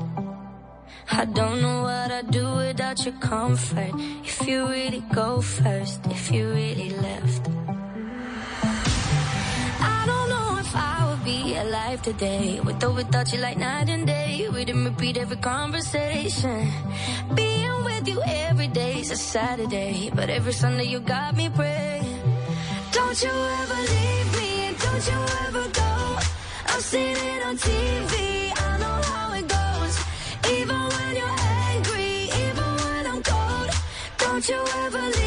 I 1.12 1.26
don't 1.26 1.64
know 1.64 1.82
what 1.82 2.12
I'd 2.12 2.30
do 2.30 2.46
without 2.58 3.04
your 3.04 3.18
comfort. 3.20 3.94
If 4.24 4.46
you 4.48 4.68
really 4.68 5.04
go 5.12 5.42
first, 5.42 6.06
if 6.12 6.30
you 6.32 6.50
really 6.50 6.92
left. 6.92 7.65
Alive 11.58 12.02
today 12.02 12.60
with 12.60 12.84
or 12.84 12.92
without 12.92 13.32
you, 13.32 13.40
like 13.40 13.58
night 13.58 13.90
and 13.90 14.06
day. 14.08 14.48
We 14.52 14.66
didn't 14.66 14.86
repeat 14.86 15.18
every 15.18 15.38
conversation. 15.38 16.72
Being 17.34 17.84
with 17.84 18.08
you 18.08 18.22
every 18.26 18.68
day's 18.68 19.12
a 19.12 19.16
Saturday, 19.16 20.12
but 20.14 20.30
every 20.30 20.54
Sunday 20.54 20.86
you 20.86 21.00
got 21.00 21.36
me 21.36 21.50
praying. 21.50 22.20
Don't 22.92 23.22
you 23.24 23.36
ever 23.62 23.80
leave 23.94 24.30
me, 24.38 24.50
and 24.68 24.78
don't 24.78 25.06
you 25.12 25.20
ever 25.48 25.66
go. 25.82 25.92
I've 26.72 26.82
seen 26.82 27.16
it 27.16 27.42
on 27.46 27.58
TV, 27.58 28.14
I 28.68 28.78
know 28.82 28.98
how 29.12 29.34
it 29.40 29.48
goes. 29.58 29.96
Even 30.58 30.80
when 30.94 31.16
you're 31.20 31.40
angry, 31.74 32.30
even 32.46 32.70
when 32.86 33.04
I'm 33.08 33.22
cold. 33.24 33.70
Don't 34.18 34.50
you 34.50 34.62
ever 34.84 35.02
leave 35.02 35.25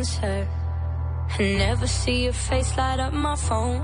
answer. 0.00 0.48
Never 1.38 1.86
see 1.86 2.24
your 2.24 2.32
face 2.32 2.70
light 2.78 3.00
up 3.00 3.12
my 3.12 3.36
phone. 3.36 3.80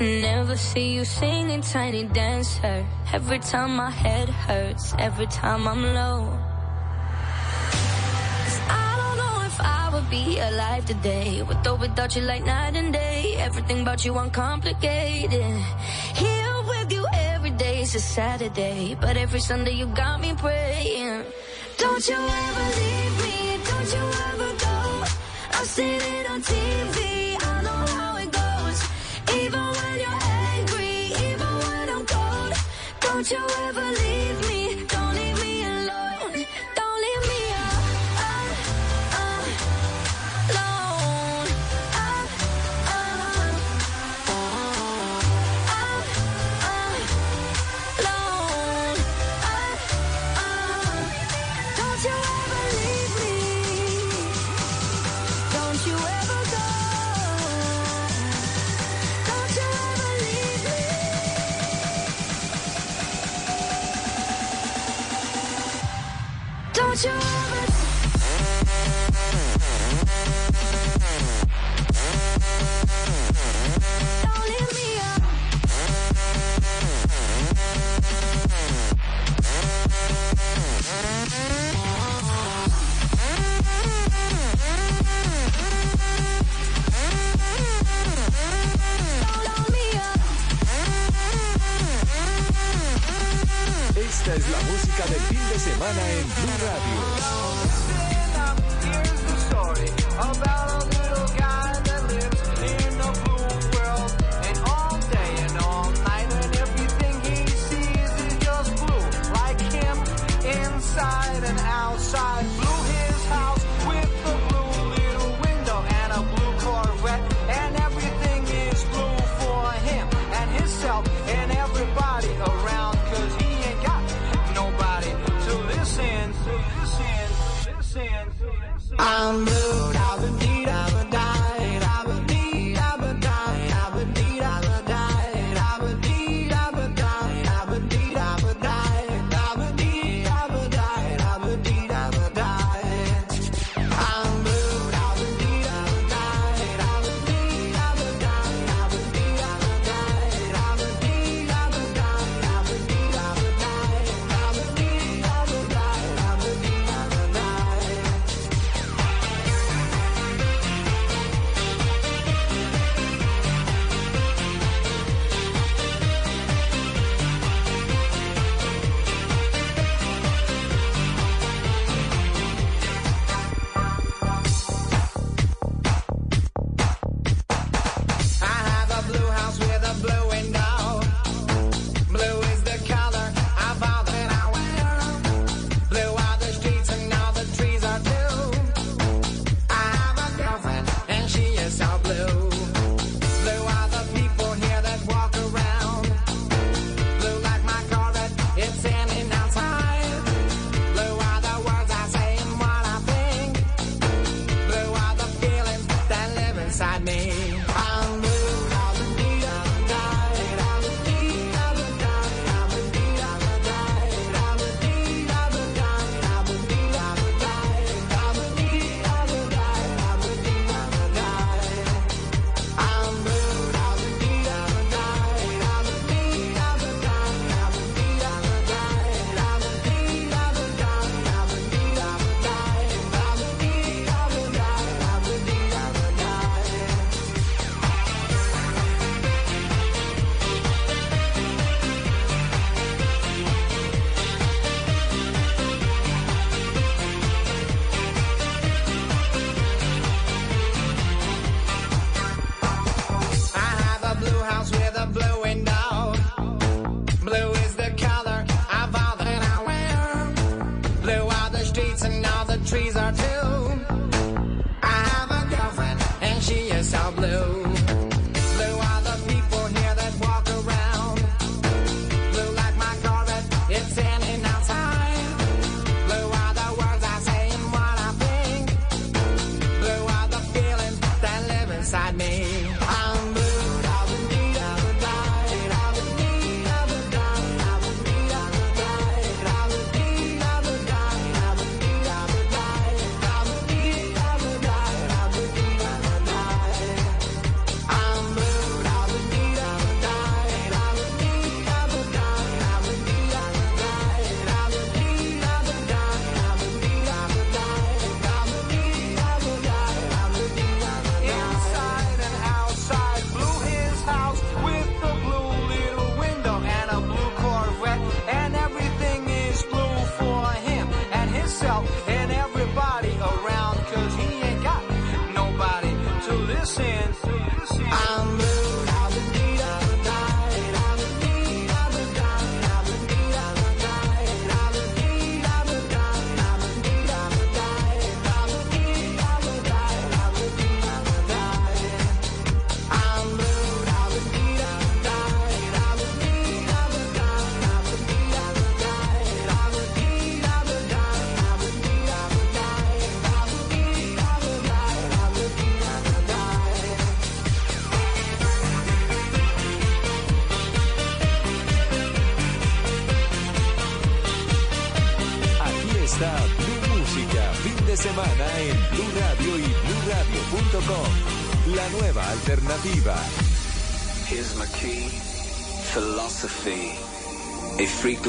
I 0.00 0.20
Never 0.30 0.56
see 0.56 0.88
you 0.96 1.04
singing 1.04 1.62
tiny 1.62 2.04
dancer. 2.04 2.78
Every 3.12 3.38
time 3.38 3.70
my 3.84 3.92
head 4.04 4.28
hurts, 4.28 4.94
every 4.98 5.28
time 5.40 5.62
I'm 5.72 5.82
low. 5.98 6.20
I 8.82 8.90
don't 9.00 9.16
know 9.22 9.36
if 9.50 9.58
I 9.78 9.82
would 9.92 10.08
be 10.10 10.26
alive 10.50 10.84
today. 10.92 11.42
With 11.48 11.66
or 11.66 11.76
without 11.76 12.14
you 12.16 12.22
like 12.32 12.44
night 12.44 12.76
and 12.76 12.92
day. 12.92 13.36
Everything 13.48 13.80
about 13.84 14.04
you 14.04 14.12
uncomplicated. 14.18 15.56
Here 16.22 16.56
with 16.70 16.92
you 16.96 17.04
every 17.32 17.54
day 17.64 17.80
is 17.80 17.94
a 17.94 18.00
Saturday. 18.00 18.94
But 19.00 19.16
every 19.16 19.40
Sunday 19.40 19.74
you 19.80 19.86
got 19.86 20.20
me 20.20 20.34
praying. 20.34 21.24
Don't 21.78 22.04
you 22.10 22.20
ever 22.46 22.66
leave 22.80 23.14
me, 23.24 23.36
don't 23.68 23.90
you 23.94 24.04
ever 24.28 24.61
Don't 33.22 33.30
you 33.30 33.46
ever 33.68 33.80
leave 33.80 34.21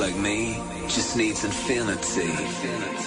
like 0.04 0.18
me 0.18 0.60
just 0.90 1.16
needs 1.16 1.46
infinity. 1.46 2.30
infinity. 2.30 3.03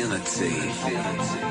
infinity. 0.00 0.68
infinity. 0.68 1.47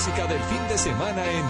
música 0.00 0.26
del 0.26 0.42
fin 0.44 0.66
de 0.66 0.78
semana 0.78 1.30
en 1.30 1.49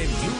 and 0.00 0.22
You 0.22 0.39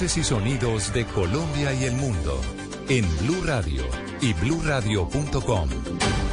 Y 0.00 0.22
sonidos 0.22 0.92
de 0.92 1.04
Colombia 1.06 1.72
y 1.72 1.82
el 1.82 1.96
mundo 1.96 2.40
en 2.88 3.04
Blue 3.18 3.42
Radio 3.44 3.82
y 4.20 4.32
bluradio.com, 4.32 5.68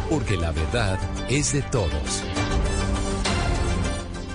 porque 0.07 0.37
la 0.37 0.51
verdad 0.51 0.99
es 1.29 1.53
de 1.53 1.63
todos. 1.63 2.23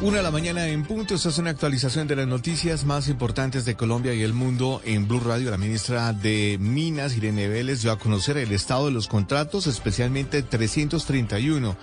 Una 0.02 0.16
de 0.16 0.22
la 0.22 0.30
mañana 0.30 0.66
en 0.66 0.82
punto, 0.82 1.14
esta 1.14 1.28
es 1.28 1.36
una 1.36 1.50
actualización 1.50 2.08
de 2.08 2.16
las 2.16 2.26
noticias 2.26 2.84
más 2.84 3.08
importantes 3.08 3.66
de 3.66 3.76
Colombia 3.76 4.14
y 4.14 4.22
el 4.22 4.32
mundo 4.32 4.80
en 4.84 5.06
Blue 5.06 5.20
Radio. 5.20 5.50
La 5.50 5.58
ministra 5.58 6.14
de 6.14 6.56
Minas, 6.58 7.16
Irene 7.16 7.48
Vélez, 7.48 7.82
dio 7.82 7.92
a 7.92 7.98
conocer 7.98 8.38
el 8.38 8.50
estado 8.50 8.86
de 8.86 8.92
los 8.92 9.08
contratos, 9.08 9.66
especialmente 9.66 10.42
331, 10.42 11.76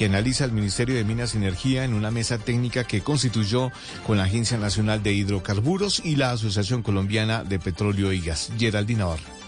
que 0.00 0.06
analiza 0.06 0.46
el 0.46 0.52
Ministerio 0.52 0.94
de 0.94 1.04
Minas 1.04 1.34
y 1.34 1.36
Energía 1.36 1.84
en 1.84 1.92
una 1.92 2.10
mesa 2.10 2.38
técnica 2.38 2.84
que 2.84 3.02
constituyó 3.02 3.70
con 4.06 4.16
la 4.16 4.24
Agencia 4.24 4.56
Nacional 4.56 5.02
de 5.02 5.12
Hidrocarburos 5.12 6.00
y 6.02 6.16
la 6.16 6.30
Asociación 6.30 6.82
Colombiana 6.82 7.44
de 7.44 7.58
Petróleo 7.58 8.10
y 8.10 8.22
Gas. 8.22 8.50
Geraldine 8.58 9.00
Navarro. 9.00 9.39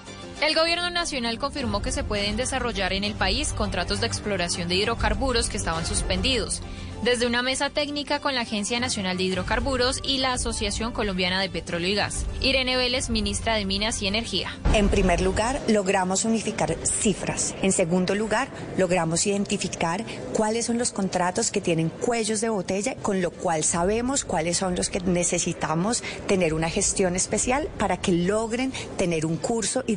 El 0.43 0.57
gobierno 0.57 0.91
nacional 0.91 1.39
confirmó 1.39 1.83
que 1.83 1.93
se 1.93 2.03
pueden 2.03 2.35
desarrollar 2.35 2.93
en 2.93 3.05
el 3.05 3.15
país 3.15 3.53
contratos 3.53 4.01
de 4.01 4.09
exploración 4.09 4.67
de 4.69 4.75
hidrocarburos 4.75 5.49
que 5.49 5.57
estaban 5.57 5.87
suspendidos 5.87 6.63
desde 7.03 7.27
una 7.27 7.43
mesa 7.43 7.69
técnica 7.69 8.21
con 8.21 8.37
la 8.37 8.43
Agencia 8.43 8.79
Nacional 8.79 9.17
de 9.17 9.25
Hidrocarburos 9.25 10.01
y 10.05 10.19
la 10.19 10.35
Asociación 10.35 10.93
Colombiana 10.93 11.41
de 11.41 11.51
Petróleo 11.51 11.89
y 11.89 11.95
Gas. 11.97 12.25
Irene 12.41 12.77
Vélez, 12.77 13.11
ministra 13.11 13.57
de 13.57 13.65
Minas 13.65 14.01
y 14.03 14.07
Energía. 14.07 14.57
En 14.73 14.89
primer 14.89 15.21
lugar, 15.21 15.61
logramos 15.67 16.25
unificar 16.25 16.77
cifras. 16.85 17.57
En 17.61 17.73
segundo 17.73 18.15
lugar, 18.15 18.49
logramos 18.79 19.27
identificar 19.27 20.05
cuáles 20.33 20.67
son 20.67 20.79
los 20.79 20.93
contratos 20.93 21.51
que 21.51 21.61
tienen 21.61 21.89
cuellos 21.89 22.41
de 22.41 22.51
botella, 22.51 22.95
con 23.03 23.21
lo 23.21 23.33
cual 23.33 23.65
sabemos 23.65 24.25
cuáles 24.25 24.59
son 24.59 24.77
los 24.77 24.89
que 24.89 25.01
necesitamos 25.01 26.05
tener 26.29 26.55
una 26.55 26.71
gestión 26.71 27.17
especial 27.17 27.69
para 27.79 27.97
que 27.97 28.13
logren 28.13 28.73
tener 28.97 29.27
un 29.27 29.39
curso 29.39 29.83
y 29.89 29.97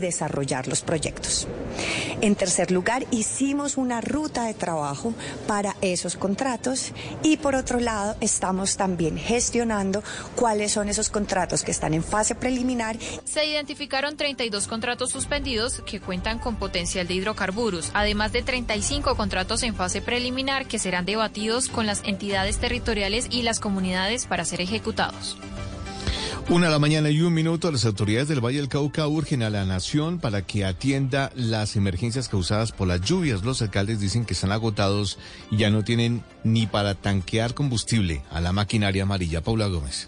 los 0.67 0.81
proyectos. 0.81 1.47
En 2.21 2.35
tercer 2.35 2.71
lugar, 2.71 3.05
hicimos 3.11 3.77
una 3.77 4.01
ruta 4.01 4.45
de 4.45 4.53
trabajo 4.53 5.13
para 5.47 5.75
esos 5.81 6.15
contratos 6.15 6.91
y 7.23 7.37
por 7.37 7.55
otro 7.55 7.79
lado, 7.79 8.15
estamos 8.21 8.77
también 8.77 9.17
gestionando 9.17 10.03
cuáles 10.35 10.71
son 10.71 10.89
esos 10.89 11.09
contratos 11.09 11.63
que 11.63 11.71
están 11.71 11.93
en 11.93 12.03
fase 12.03 12.35
preliminar. 12.35 12.97
Se 13.23 13.45
identificaron 13.45 14.17
32 14.17 14.67
contratos 14.67 15.11
suspendidos 15.11 15.81
que 15.85 15.99
cuentan 15.99 16.39
con 16.39 16.55
potencial 16.55 17.07
de 17.07 17.15
hidrocarburos, 17.15 17.91
además 17.93 18.31
de 18.31 18.43
35 18.43 19.15
contratos 19.15 19.63
en 19.63 19.75
fase 19.75 20.01
preliminar 20.01 20.67
que 20.67 20.79
serán 20.79 21.05
debatidos 21.05 21.69
con 21.69 21.85
las 21.85 22.01
entidades 22.03 22.57
territoriales 22.57 23.27
y 23.29 23.43
las 23.43 23.59
comunidades 23.59 24.25
para 24.25 24.45
ser 24.45 24.61
ejecutados. 24.61 25.37
Una 26.47 26.67
a 26.67 26.69
la 26.69 26.77
mañana 26.77 27.09
y 27.09 27.21
un 27.21 27.33
minuto, 27.33 27.71
las 27.71 27.85
autoridades 27.85 28.27
del 28.27 28.39
Valle 28.39 28.59
del 28.59 28.69
Cauca 28.69 29.07
urgen 29.07 29.41
a 29.41 29.49
la 29.49 29.65
nación 29.65 30.19
para 30.19 30.43
que 30.43 30.63
atienda 30.63 31.31
las 31.35 31.75
emergencias 31.75 32.29
causadas 32.29 32.71
por 32.71 32.87
las 32.87 33.01
lluvias. 33.01 33.43
Los 33.43 33.63
alcaldes 33.63 33.99
dicen 33.99 34.25
que 34.25 34.33
están 34.33 34.51
agotados 34.51 35.17
y 35.49 35.57
ya 35.57 35.71
no 35.71 35.83
tienen 35.83 36.23
ni 36.43 36.67
para 36.67 36.93
tanquear 36.93 37.55
combustible 37.55 38.21
a 38.29 38.41
la 38.41 38.53
maquinaria 38.53 39.03
amarilla. 39.03 39.41
Paula 39.41 39.65
Gómez. 39.65 40.07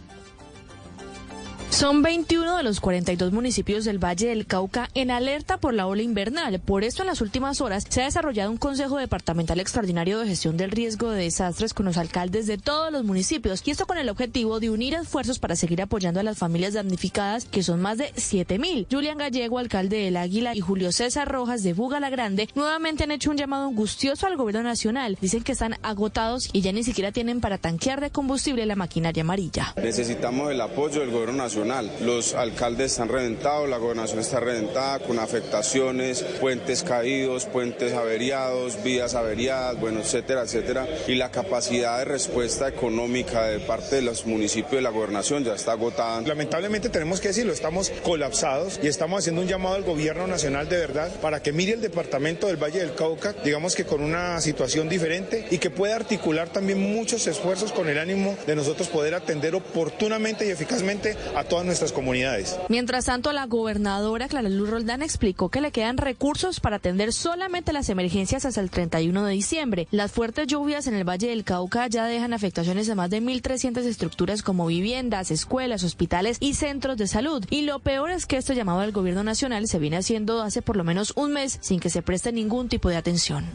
Son 1.70 2.02
21 2.02 2.58
de 2.58 2.64
los 2.64 2.80
42 2.80 3.34
municipios 3.34 3.86
del 3.86 4.04
Valle 4.04 4.30
del 4.30 4.48
Cauca 4.48 4.90
en 4.96 5.12
alerta 5.12 5.58
por 5.58 5.74
la 5.74 5.86
ola 5.86 6.02
invernal. 6.02 6.60
Por 6.60 6.84
esto, 6.84 7.04
en 7.04 7.08
las 7.08 7.22
últimas 7.22 7.62
horas 7.62 7.84
se 7.88 8.02
ha 8.02 8.06
desarrollado 8.06 8.50
un 8.50 8.58
Consejo 8.58 8.98
Departamental 8.98 9.60
Extraordinario 9.60 10.18
de 10.18 10.28
Gestión 10.28 10.58
del 10.58 10.72
Riesgo 10.72 11.12
de 11.12 11.24
Desastres 11.24 11.74
con 11.74 11.86
los 11.86 11.98
alcaldes 11.98 12.48
de 12.48 12.58
todos 12.58 12.92
los 12.92 13.04
municipios 13.04 13.62
y 13.66 13.72
esto 13.72 13.86
con 13.86 13.98
el 13.98 14.10
objetivo 14.10 14.60
de 14.60 14.72
unir 14.72 14.96
esfuerzos 14.96 15.40
para 15.40 15.56
seguir 15.56 15.82
apoyando 15.82 16.20
a 16.20 16.24
las 16.24 16.38
familias 16.38 16.74
damnificadas, 16.74 17.46
que 17.46 17.62
son 17.62 17.82
más 17.82 17.98
de 17.98 18.12
7 18.16 18.58
mil. 18.58 18.88
Julián 18.90 19.18
Gallego, 19.18 19.60
alcalde 19.60 19.98
del 19.98 20.18
Águila, 20.18 20.56
y 20.56 20.62
Julio 20.62 20.92
César 20.92 21.30
Rojas 21.30 21.64
de 21.64 21.74
Buga 21.74 22.00
la 22.00 22.10
Grande 22.10 22.50
nuevamente 22.56 23.04
han 23.04 23.12
hecho 23.12 23.30
un 23.30 23.38
llamado 23.38 23.68
angustioso 23.68 24.26
al 24.26 24.38
gobierno 24.38 24.64
nacional. 24.64 25.18
Dicen 25.22 25.44
que 25.44 25.52
están 25.52 25.76
agotados 25.84 26.50
y 26.54 26.62
ya 26.62 26.72
ni 26.72 26.84
siquiera 26.84 27.12
tienen 27.12 27.40
para 27.42 27.58
tanquear 27.58 28.02
de 28.02 28.10
combustible 28.10 28.66
la 28.66 28.76
maquinaria 28.76 29.22
amarilla. 29.22 29.74
Necesitamos 29.76 30.52
el 30.52 30.62
apoyo 30.62 31.02
del 31.02 31.12
gobierno 31.12 31.44
nacional 31.44 31.57
los 32.02 32.36
alcaldes 32.36 32.92
están 32.92 33.10
reventados, 33.10 33.68
la 33.68 33.78
gobernación 33.78 34.20
está 34.20 34.40
reventada 34.40 35.00
con 35.00 35.20
afectaciones, 35.20 36.22
puentes 36.40 36.84
caídos, 36.84 37.46
puentes 37.46 37.94
averiados, 37.94 38.84
vías 38.84 39.16
averiadas, 39.16 39.80
bueno, 39.80 40.02
etcétera, 40.02 40.44
etcétera. 40.44 40.88
Y 41.08 41.16
la 41.16 41.32
capacidad 41.32 41.98
de 42.00 42.06
respuesta 42.06 42.68
económica 42.68 43.46
de 43.46 43.60
parte 43.60 43.98
de 43.98 44.02
los 44.04 44.26
municipios 44.26 44.74
de 44.74 44.82
la 44.82 44.90
gobernación 44.90 45.44
ya 45.44 45.56
está 45.56 45.72
agotada. 45.72 46.22
Lamentablemente 46.22 46.90
tenemos 46.90 47.20
que 47.20 47.30
decirlo, 47.30 47.54
estamos 47.54 47.92
colapsados 48.04 48.80
y 48.84 48.88
estamos 48.88 49.20
haciendo 49.20 49.42
un 49.42 49.48
llamado 49.48 49.76
al 49.76 49.84
gobierno 49.84 50.28
nacional 50.28 50.70
de 50.70 50.78
verdad 50.78 51.12
para 51.22 51.42
que 51.42 51.52
mire 51.52 51.74
el 51.74 51.82
departamento 51.82 52.48
del 52.48 52.58
Valle 52.58 52.80
del 52.80 52.94
Cauca, 52.94 53.34
digamos 53.44 53.76
que 53.76 53.86
con 53.86 54.02
una 54.02 54.40
situación 54.42 54.90
diferente 54.90 55.48
y 55.50 55.58
que 55.58 55.70
pueda 55.70 55.96
articular 55.96 56.50
también 56.50 56.80
muchos 56.80 57.26
esfuerzos 57.28 57.72
con 57.72 57.90
el 57.90 57.98
ánimo 57.98 58.38
de 58.46 58.56
nosotros 58.56 58.88
poder 58.90 59.16
atender 59.16 59.56
oportunamente 59.56 60.46
y 60.46 60.50
eficazmente 60.50 61.16
a 61.36 61.44
todas 61.48 61.66
nuestras 61.66 61.92
comunidades. 61.92 62.58
Mientras 62.70 63.06
tanto, 63.06 63.32
la 63.34 63.46
gobernadora 63.46 64.28
Clara 64.28 64.50
Luz 64.50 64.70
Roldán 64.70 65.02
explicó 65.02 65.50
que 65.50 65.62
le 65.62 65.72
quedan 65.72 65.98
recursos 65.98 66.60
para 66.60 66.78
atender 66.78 67.14
solamente 67.14 67.74
las 67.74 67.90
emergencias 67.90 68.46
hasta 68.46 68.62
el 68.62 68.70
31 68.70 69.26
de 69.26 69.34
diciembre. 69.34 69.88
Las 69.92 70.12
fuertes 70.12 70.48
lluvias 70.48 70.88
en 70.88 70.96
el 70.96 71.08
Valle 71.08 71.30
del 71.30 71.44
Cauca 71.44 71.88
ya 71.88 72.06
dejan 72.06 72.34
afectaciones 72.34 72.88
de 72.88 72.96
más 72.96 73.10
de 73.10 73.22
1.300 73.22 73.84
estructuras 73.84 74.44
como 74.44 74.68
viviendas, 74.68 75.32
escuelas, 75.32 75.84
hospitales 75.84 76.38
y 76.40 76.54
centros 76.54 76.98
de 76.98 77.08
salud. 77.08 77.46
Y 77.50 77.62
lo 77.62 77.80
peor 77.80 78.12
es 78.12 78.26
que 78.26 78.38
esto 78.38 78.54
llamado 78.54 78.80
al 78.80 78.92
gobierno 78.92 79.24
nacional 79.24 79.68
se 79.68 79.80
viene 79.80 79.98
haciendo 79.98 80.42
hace 80.42 80.62
por 80.62 80.76
lo 80.76 80.84
menos 80.84 81.14
un 81.16 81.34
mes 81.34 81.58
sin 81.62 81.80
que 81.80 81.90
se 81.90 82.02
preste 82.02 82.32
ningún 82.32 82.70
tipo 82.70 82.90
de 82.90 82.98
atención. 82.98 83.46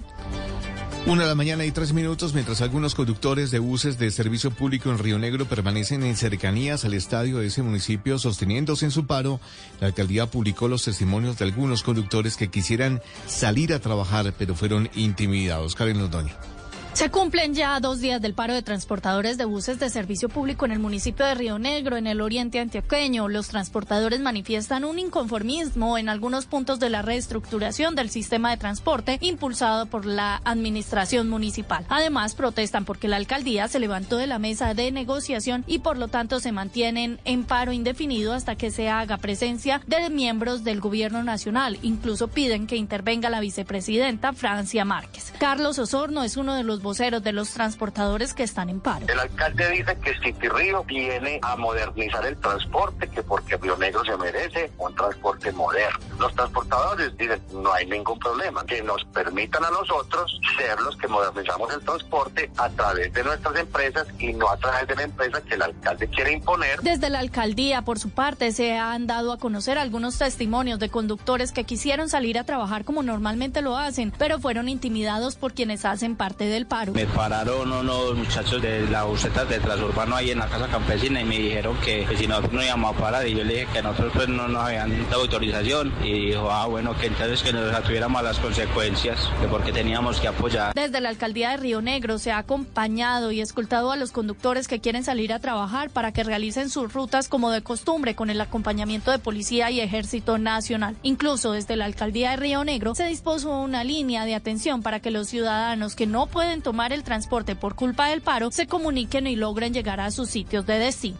Una 1.05 1.25
de 1.25 1.29
la 1.29 1.35
mañana 1.35 1.65
y 1.65 1.73
tres 1.73 1.93
minutos, 1.93 2.33
mientras 2.33 2.61
algunos 2.61 2.95
conductores 2.95 3.51
de 3.51 3.59
buses 3.59 3.99
de 3.99 4.13
servicio 4.13 4.53
público 4.53 4.89
en 4.89 4.99
Río 4.99 5.19
Negro 5.19 5.47
permanecen 5.47 6.05
en 6.05 6.17
cercanías 6.17 6.85
al 6.85 6.95
estadio 6.95 7.39
de 7.39 7.49
ese 7.49 7.63
municipio 7.63 8.21
sosteniéndose 8.21 8.85
en 8.85 8.93
su 8.93 9.05
paro, 9.05 9.41
la 9.81 9.89
alcaldía 9.89 10.27
publicó 10.27 10.69
los 10.69 10.85
testimonios 10.85 11.39
de 11.39 11.47
algunos 11.47 11.83
conductores 11.83 12.37
que 12.37 12.51
quisieran 12.51 13.03
salir 13.27 13.75
a 13.75 13.81
trabajar, 13.81 14.33
pero 14.39 14.55
fueron 14.55 14.91
intimidados. 14.95 15.75
Karen 15.75 15.99
Londoño. 15.99 16.52
Se 16.95 17.11
cumplen 17.11 17.55
ya 17.55 17.81
dos 17.81 18.01
días 18.01 18.21
del 18.21 18.35
paro 18.35 18.53
de 18.53 18.61
transportadores 18.61 19.39
de 19.39 19.47
buses 19.47 19.81
de 19.81 19.89
servicio 19.89 20.29
público 20.29 20.67
en 20.67 20.73
el 20.73 20.79
municipio 20.79 21.25
de 21.25 21.35
Río 21.35 21.59
Negro, 21.59 21.97
en 21.97 22.07
el 22.07 22.21
oriente 22.21 22.61
antioqueño. 22.61 23.29
Los 23.29 23.49
transportadores 23.49 24.21
manifiestan 24.21 24.85
un 24.85 24.99
inconformismo 24.99 25.97
en 25.97 26.11
algunos 26.11 26.45
puntos 26.45 26.81
de 26.81 26.91
la 26.91 27.01
reestructuración 27.01 27.95
del 27.95 28.11
sistema 28.11 28.51
de 28.51 28.59
transporte 28.59 29.17
impulsado 29.23 29.87
por 29.87 30.05
la 30.05 30.43
administración 30.45 31.31
municipal. 31.31 31.87
Además, 31.89 32.35
protestan 32.35 32.85
porque 32.85 33.09
la 33.09 33.17
alcaldía 33.17 33.69
se 33.69 33.81
levantó 33.81 34.19
de 34.19 34.27
la 34.27 34.39
mesa 34.39 34.75
de 34.75 34.93
negociación 34.93 35.65
y 35.67 35.79
por 35.79 35.97
lo 35.97 36.09
tanto 36.09 36.41
se 36.41 36.53
mantienen 36.53 37.21
en 37.25 37.45
paro 37.45 37.73
indefinido 37.73 38.35
hasta 38.35 38.57
que 38.57 38.71
se 38.71 38.91
haga 38.91 39.17
presencia 39.17 39.81
de 39.87 40.11
miembros 40.11 40.63
del 40.63 40.81
gobierno 40.81 41.25
nacional. 41.25 41.79
Incluso 41.81 42.29
piden 42.29 42.67
que 42.67 42.77
intervenga 42.77 43.31
la 43.31 43.41
vicepresidenta 43.41 44.35
Francia 44.35 44.85
Márquez. 44.85 45.33
Carlos 45.39 45.79
Osorno 45.79 46.23
es 46.23 46.37
uno 46.37 46.55
de 46.55 46.65
los 46.65 46.82
voceros 46.83 47.23
de 47.23 47.33
los 47.33 47.51
transportadores 47.51 48.35
que 48.35 48.43
están 48.43 48.69
en 48.69 48.81
paro. 48.81 49.07
El 49.09 49.19
alcalde 49.19 49.71
dice 49.71 49.97
que 49.99 50.15
City 50.21 50.49
Río 50.49 50.85
viene 50.85 51.39
a 51.43 51.57
modernizar 51.57 52.27
el 52.27 52.37
transporte, 52.37 53.09
que 53.09 53.23
porque 53.23 53.57
Río 53.57 53.77
Negro 53.77 54.05
se 54.05 54.17
merece 54.17 54.71
un 54.79 54.95
transporte 54.95 55.53
moderno. 55.53 55.99
Los 56.19 56.35
transportadores 56.35 57.17
dicen 57.17 57.41
no 57.53 57.73
hay 57.73 57.87
ningún 57.87 58.19
problema, 58.19 58.65
que 58.65 58.83
nos 58.83 59.05
permitan 59.07 59.65
a 59.65 59.71
nosotros 59.71 60.41
ser 60.57 60.81
los 60.81 60.97
que 60.97 61.09
modernizamos 61.09 61.73
el 61.73 61.81
transporte 61.81 62.51
a 62.57 62.69
través 62.71 63.13
de 63.13 63.25
nuestras 63.25 63.57
empresas 63.57 64.07
y 64.19 64.33
no 64.33 64.49
a 64.49 64.57
través 64.57 64.89
de 64.89 64.97
la 64.97 65.03
empresa 65.03 65.41
que 65.43 65.55
el 65.55 65.63
alcalde 65.63 66.09
quiere 66.09 66.33
imponer. 66.33 66.81
Desde 66.81 67.11
la 67.11 67.21
alcaldía, 67.21 67.83
por 67.83 67.99
su 67.99 68.11
parte, 68.11 68.53
se 68.53 68.77
han 68.77 69.07
dado 69.07 69.33
a 69.33 69.39
conocer 69.39 69.79
algunos 69.79 70.19
testimonios 70.19 70.79
de 70.79 70.89
conductores 70.89 71.53
que 71.53 71.65
quisieron 71.65 72.09
salir 72.09 72.39
a 72.39 72.45
trabajar 72.45 72.85
como 72.85 73.03
normalmente 73.03 73.63
lo 73.63 73.77
hacen, 73.77 74.13
pero 74.19 74.39
fueron 74.39 74.69
intimidados 74.69 75.37
por 75.37 75.53
quienes 75.53 75.85
hacen 75.85 76.17
parte 76.17 76.45
del 76.45 76.67
me 76.95 77.07
pararon 77.07 77.71
unos 77.71 78.17
muchachos 78.17 78.63
de 78.63 78.89
la 78.89 79.05
buseta 79.05 79.45
de 79.45 79.61
Transurbano 79.61 80.17
ahí 80.17 80.31
en 80.31 80.39
la 80.39 80.47
casa 80.47 80.69
campesina 80.69 81.21
y 81.21 81.25
me 81.25 81.39
dijeron 81.39 81.77
que, 81.85 82.07
si 82.17 82.27
nosotros 82.27 82.55
no 82.55 82.65
íbamos 82.65 82.95
a 82.95 82.99
parar 82.99 83.29
y 83.29 83.35
yo 83.35 83.45
le 83.45 83.55
dije 83.55 83.69
que 83.75 83.83
nosotros 83.83 84.13
pues 84.15 84.29
no 84.29 84.49
nos 84.49 84.65
habían 84.65 85.11
dado 85.11 85.23
autorización 85.23 85.93
y 86.03 86.29
dijo, 86.29 86.51
ah 86.51 86.67
bueno, 86.67 86.97
que 86.97 87.09
entonces 87.09 87.43
que 87.43 87.53
nos 87.53 87.75
atuviéramos 87.75 88.23
las 88.23 88.39
consecuencias 88.39 89.29
de 89.43 89.49
porque 89.49 89.71
teníamos 89.71 90.19
que 90.19 90.29
apoyar. 90.29 90.73
Desde 90.75 91.01
la 91.03 91.11
alcaldía 91.11 91.51
de 91.51 91.59
Río 91.59 91.83
Negro 91.83 92.19
se 92.19 92.33
ha 92.33 92.39
acompañado 92.39 93.33
y 93.33 93.43
escoltado 93.43 93.93
a 93.93 93.97
los 93.97 94.11
conductores 94.11 94.67
que 94.67 94.81
quieren 94.81 95.05
salir 95.05 95.35
a 95.35 95.41
trabajar 95.41 95.91
para 95.91 96.13
que 96.13 96.25
realicen 96.25 96.71
sus 96.71 96.91
rutas 96.95 97.29
como 97.29 97.51
de 97.51 97.63
costumbre 97.63 98.15
con 98.15 98.31
el 98.31 98.41
acompañamiento 98.41 99.11
de 99.11 99.19
policía 99.19 99.71
y 99.71 99.81
ejército 99.81 100.39
nacional. 100.39 100.97
Incluso 101.03 101.53
desde 101.53 101.77
la 101.77 101.85
alcaldía 101.85 102.31
de 102.31 102.37
Río 102.37 102.65
Negro 102.65 102.95
se 102.95 103.05
dispuso 103.05 103.51
una 103.59 103.85
línea 103.85 104.25
de 104.25 104.35
atención 104.35 104.83
para 104.83 105.01
que 105.01 105.11
los 105.11 105.29
ciudadanos 105.29 105.95
que 105.95 106.07
no 106.07 106.27
pueden 106.27 106.62
tomar 106.63 106.93
el 106.93 107.03
transporte 107.03 107.57
por 107.57 107.75
culpa 107.75 108.09
del 108.09 108.23
paro 108.23 108.51
se 108.51 108.67
comuniquen 108.67 109.27
y 109.27 109.37
logren 109.37 109.75
llegar 109.75 110.01
a 110.01 110.11
sus 110.11 110.31
sitios 110.31 110.67
de 110.67 110.79
destino. 110.79 111.19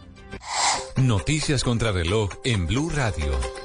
Noticias 0.97 1.63
contra 1.63 1.91
reloj 1.91 2.31
en 2.43 2.67
Blue 2.67 2.89
Radio. 2.89 3.62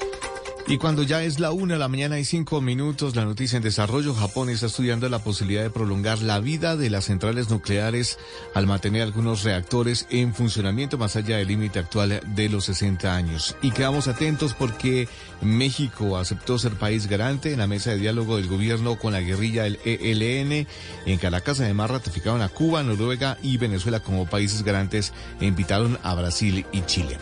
Y 0.71 0.77
cuando 0.77 1.03
ya 1.03 1.23
es 1.23 1.41
la 1.41 1.51
una 1.51 1.75
de 1.75 1.81
la 1.81 1.89
mañana 1.89 2.19
y 2.19 2.27
cinco 2.27 2.61
minutos, 2.61 3.17
la 3.17 3.25
noticia 3.25 3.57
en 3.57 3.63
desarrollo, 3.63 4.13
Japón 4.13 4.51
está 4.51 4.67
estudiando 4.67 5.09
la 5.09 5.21
posibilidad 5.21 5.63
de 5.63 5.71
prolongar 5.71 6.19
la 6.19 6.41
vida 6.41 6.77
de 6.77 6.91
las 6.91 7.07
centrales 7.07 7.49
nucleares 7.49 8.19
al 8.53 8.67
mantener 8.67 9.01
algunos 9.01 9.45
reactores 9.45 10.07
en 10.11 10.35
funcionamiento 10.35 10.99
más 10.99 11.17
allá 11.17 11.39
del 11.39 11.49
límite 11.49 11.79
actual 11.79 12.21
de 12.35 12.49
los 12.51 12.67
60 12.67 13.17
años. 13.17 13.57
Y 13.63 13.71
quedamos 13.71 14.09
atentos 14.09 14.53
porque 14.53 15.09
México 15.41 16.19
aceptó 16.19 16.59
ser 16.59 16.75
país 16.75 17.07
garante 17.07 17.55
en 17.55 17.61
la 17.61 17.67
mesa 17.67 17.93
de 17.93 17.99
diálogo 17.99 18.37
del 18.37 18.49
gobierno 18.49 18.99
con 18.99 19.15
la 19.15 19.23
guerrilla 19.23 19.63
del 19.63 19.79
ELN. 19.87 20.67
En 21.07 21.19
Caracas 21.19 21.61
además 21.61 21.93
ratificaron 21.93 22.43
a 22.43 22.51
Cuba, 22.51 22.83
Noruega 22.83 23.39
y 23.43 23.57
Venezuela 23.57 24.01
como 24.01 24.27
países 24.27 24.63
garantes 24.65 25.15
e 25.41 25.47
invitaron 25.47 25.99
a 26.03 26.15
Brasil 26.15 26.67
y 26.73 26.83
Chile. 26.83 27.17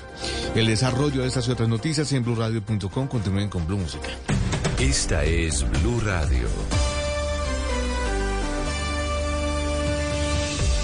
El 0.56 0.66
desarrollo 0.66 1.22
de 1.22 1.28
estas 1.28 1.46
y 1.46 1.52
otras 1.52 1.68
noticias 1.68 2.10
en 2.12 2.24
blurradio.com 2.24 3.06
con 3.50 3.66
Blue 3.66 3.76
Música. 3.76 4.08
Esta 4.80 5.22
es 5.22 5.62
Blue 5.82 6.00
Radio. 6.00 6.48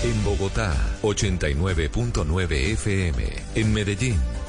En 0.05 0.23
Bogotá, 0.23 0.75
89.9 1.03 2.53
FM. 2.75 3.25
En 3.55 3.73
Medellín. 3.73 4.42